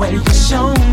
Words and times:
when 0.00 0.14
you 0.14 0.24
show 0.32 0.72
me 0.72 0.89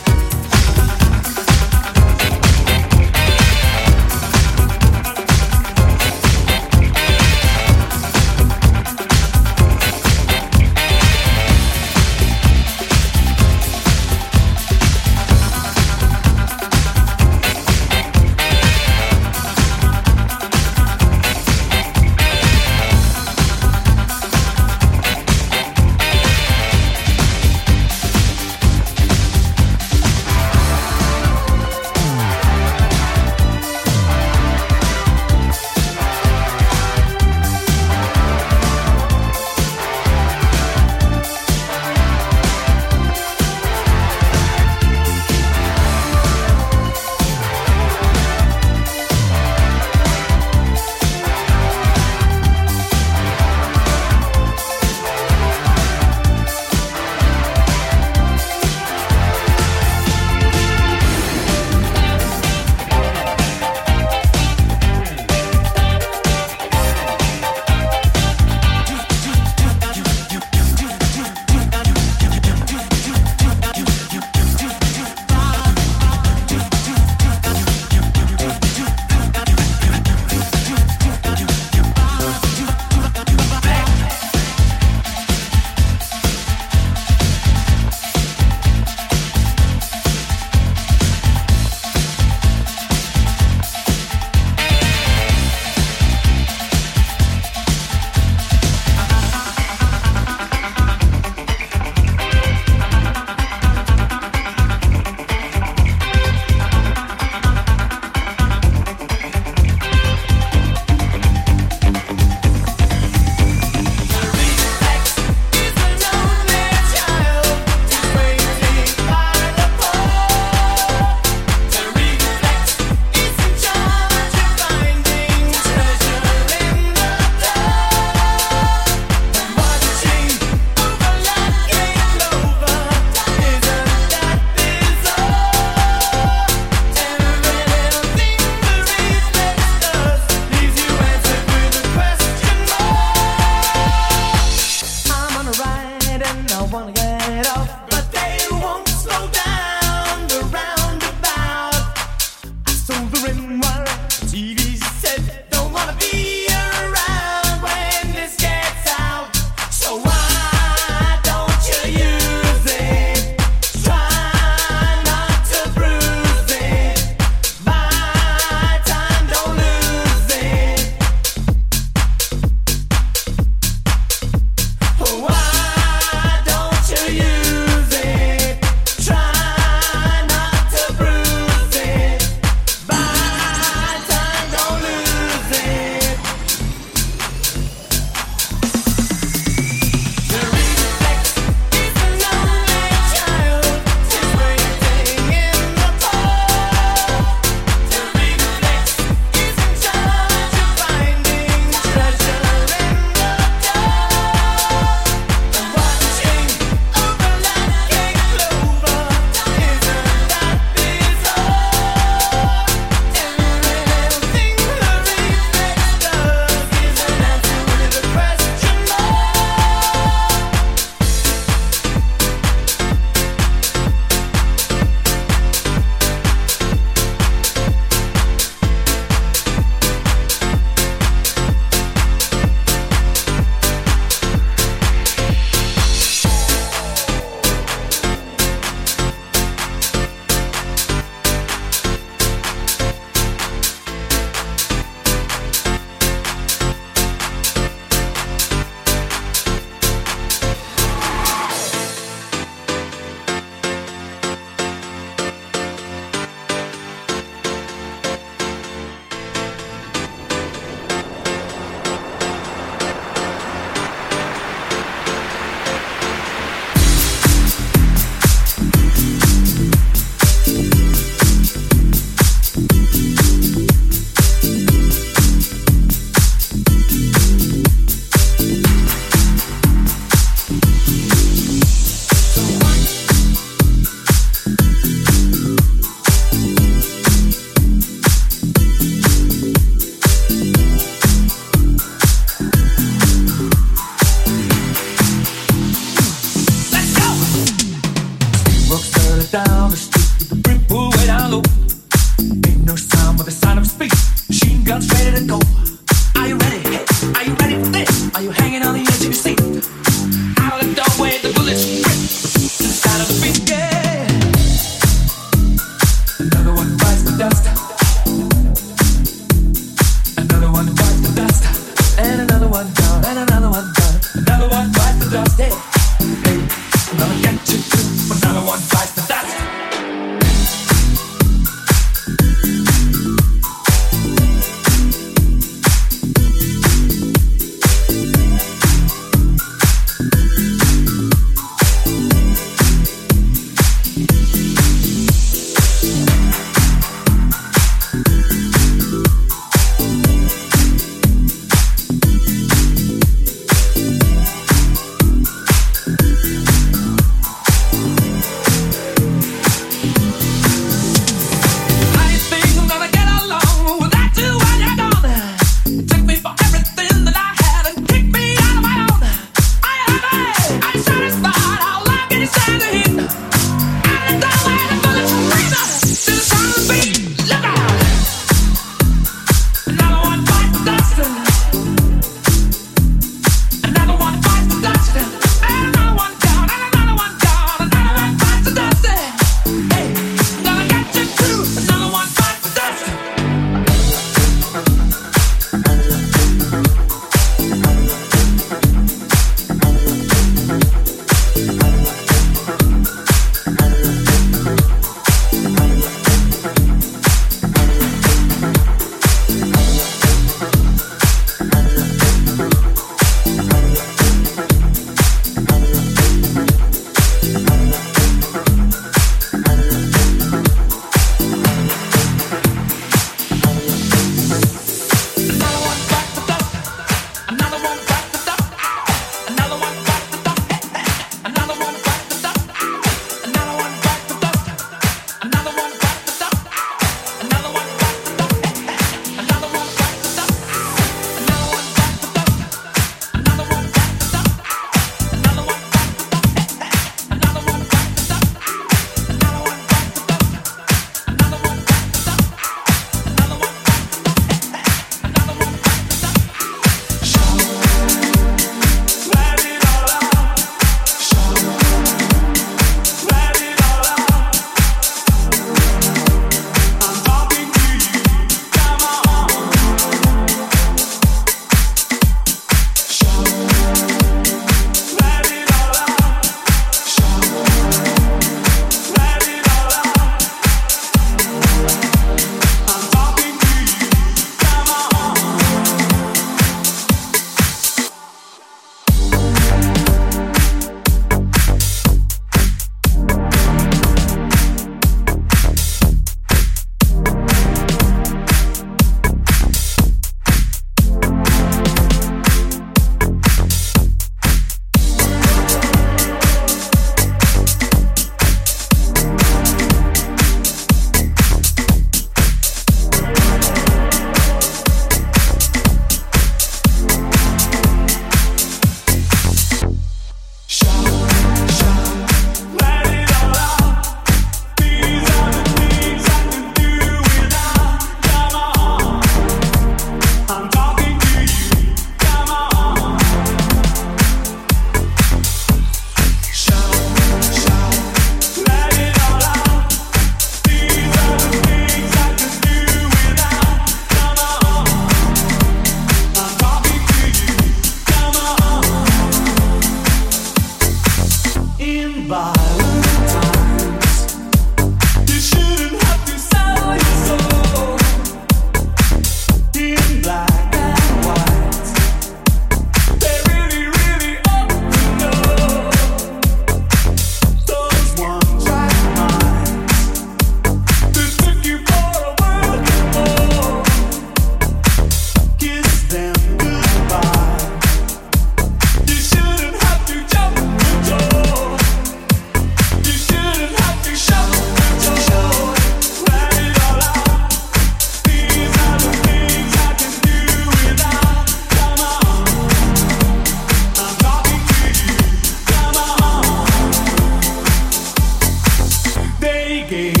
making 599.71 600.00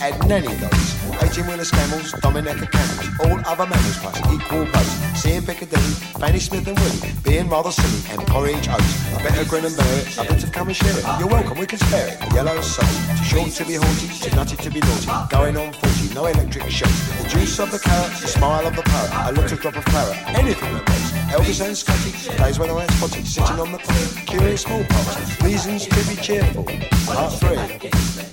alley, 0.00 0.28
nanny 0.28 0.54
goats. 0.56 0.98
18 1.22 1.46
wheeler 1.46 1.64
camels, 1.64 2.12
Dominica 2.20 2.66
camels, 2.66 3.08
all 3.20 3.38
other 3.46 3.66
mammals 3.66 3.98
plus 3.98 4.18
equal 4.32 4.64
votes. 4.66 4.94
Seeing 5.20 5.42
Piccadilly, 5.42 5.92
Fanny 6.20 6.38
Smith 6.38 6.66
and 6.68 6.78
Willie, 6.78 7.12
being 7.24 7.48
rather 7.48 7.70
silly, 7.70 8.02
and 8.10 8.26
porridge 8.28 8.68
oats. 8.68 8.92
A 9.12 9.40
of 9.40 9.48
grin 9.48 9.64
and 9.64 9.76
bear 9.76 9.98
it, 9.98 10.18
a 10.18 10.22
bit 10.22 10.44
of 10.44 10.52
come 10.52 10.68
and 10.68 10.76
share 10.76 10.96
it. 10.96 11.04
You're 11.18 11.28
welcome, 11.28 11.58
we 11.58 11.66
can 11.66 11.78
spare 11.78 12.08
it. 12.08 12.32
Yellow 12.32 12.60
soul, 12.60 12.86
too 13.18 13.24
short 13.24 13.50
to 13.50 13.64
be 13.64 13.74
haughty, 13.74 14.08
too 14.08 14.36
nutty 14.36 14.56
to 14.56 14.70
be 14.70 14.80
naughty. 14.80 15.10
Going 15.30 15.56
on 15.56 15.72
40, 15.72 16.14
no 16.14 16.26
electric 16.26 16.70
shock. 16.70 16.90
The 17.22 17.28
juice 17.28 17.58
of 17.58 17.70
the 17.70 17.78
carrot, 17.78 18.12
the 18.20 18.28
smile 18.28 18.66
of 18.66 18.76
the 18.76 18.82
parrot, 18.82 19.30
a 19.30 19.40
little 19.40 19.58
drop 19.58 19.76
of 19.76 19.84
claret, 19.86 20.16
anything 20.38 20.72
that 20.74 20.88
works. 20.88 21.10
Elvis 21.34 21.64
and 21.64 21.76
Scotty, 21.76 22.12
days 22.38 22.58
when 22.58 22.70
I 22.70 22.72
was 22.72 22.94
spotted, 22.96 23.26
sitting 23.26 23.58
on 23.58 23.72
the 23.72 23.78
pot, 23.78 24.26
curious 24.26 24.62
smallpox, 24.62 25.42
reasons 25.42 25.86
to 25.86 26.08
be 26.08 26.16
cheerful. 26.20 26.64
Part 27.06 27.32
three. 27.34 28.27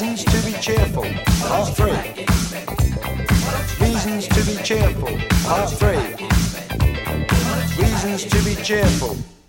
Reasons 0.00 0.24
to 0.24 0.46
be 0.46 0.52
cheerful. 0.62 1.04
Part 1.46 1.76
three. 1.76 1.90
Reasons 3.86 4.28
to 4.28 4.44
be 4.46 4.56
cheerful. 4.62 5.14
Part 5.44 5.68
three. 5.72 6.26
Reasons 7.84 8.24
to 8.24 8.42
be 8.42 8.54
cheerful. 8.62 9.39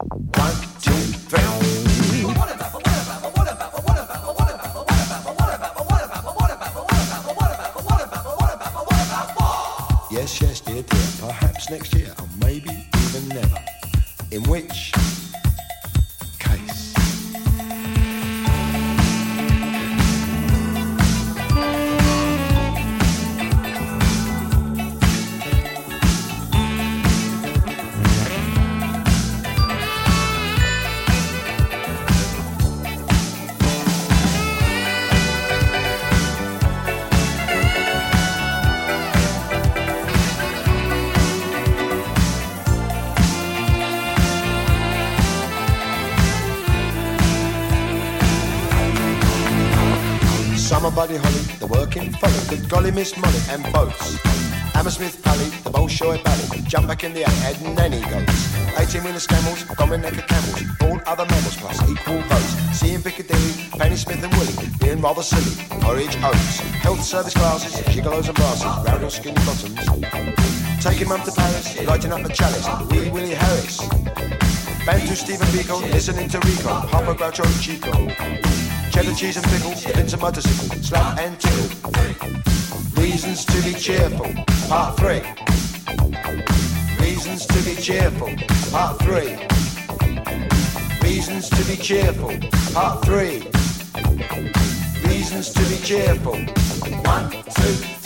Buddy 51.01 51.17
Holly, 51.17 51.41
the 51.57 51.65
working 51.65 52.11
folly, 52.11 52.41
good 52.47 52.69
golly 52.69 52.91
Miss 52.91 53.17
Molly 53.17 53.41
and 53.49 53.63
boats. 53.73 54.21
Hammersmith 54.77 55.19
Palais, 55.23 55.49
the 55.65 55.71
Bolshoi 55.71 56.23
Ballet, 56.23 56.61
jump 56.67 56.87
back 56.89 57.03
in 57.03 57.11
the 57.11 57.23
alley, 57.23 57.41
head 57.41 57.59
nanny 57.73 58.01
goats. 58.01 58.53
18 58.77 59.03
wheeler 59.03 59.19
camels, 59.19 59.65
Dominica 59.79 60.21
camels, 60.21 60.61
all 60.81 61.01
other 61.07 61.25
mammals 61.25 61.57
plus 61.57 61.81
equal 61.89 62.21
votes. 62.29 62.53
Seeing 62.77 63.01
Piccadilly, 63.01 63.51
Penny 63.79 63.95
Smith 63.95 64.23
and 64.23 64.31
Willie, 64.35 64.69
being 64.79 65.01
rather 65.01 65.23
silly, 65.23 65.57
porridge 65.81 66.15
oats. 66.21 66.59
Health 66.85 67.01
service 67.01 67.33
glasses, 67.33 67.73
gigolos 67.89 68.27
and 68.27 68.37
brasses, 68.37 68.85
round 68.85 69.01
your 69.01 69.09
skin 69.09 69.33
bottoms. 69.41 70.85
Taking 70.85 71.09
mum 71.09 71.23
to 71.23 71.31
Paris, 71.31 71.83
lighting 71.83 72.13
up 72.13 72.21
the 72.21 72.29
chalice, 72.29 72.69
Wee 72.91 73.09
Willie 73.09 73.33
Harris. 73.33 73.81
Bantu 74.85 75.15
Stephen 75.15 75.47
Biko, 75.47 75.81
listening 75.91 76.29
to 76.29 76.37
Rico, 76.45 76.69
Harpo 76.93 77.15
Groucho 77.15 77.41
Chico. 77.59 78.70
Cheddar 78.91 79.15
cheese 79.15 79.37
and 79.37 79.45
pickle, 79.45 79.71
and 79.71 80.21
motorcycle, 80.21 80.83
slap 80.83 81.17
and 81.17 81.39
tickle. 81.39 83.01
Reasons 83.01 83.45
to 83.45 83.61
be 83.63 83.73
cheerful, 83.73 84.27
part 84.67 84.97
three. 84.97 85.21
Reasons 86.99 87.45
to 87.45 87.63
be 87.63 87.75
cheerful, 87.81 88.35
part 88.69 88.99
three. 88.99 89.37
Reasons 91.07 91.49
to 91.49 91.63
be 91.63 91.77
cheerful, 91.77 92.37
part 92.73 93.05
three. 93.05 93.47
Reasons 95.07 95.53
to 95.53 95.61
be 95.69 95.77
cheerful. 95.77 96.35
One, 97.03 97.31
two, 97.31 97.41
three. 97.49 98.00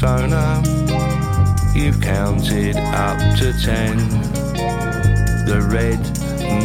Persona. 0.00 0.62
You've 1.74 2.00
counted 2.00 2.76
up 2.76 3.18
to 3.38 3.52
ten. 3.64 3.96
The 5.44 5.60
red 5.68 5.98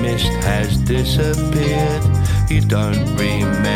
mist 0.02 0.28
has 0.46 0.78
disappeared. 0.78 2.04
You 2.50 2.62
don't 2.62 3.18
remember 3.18 3.73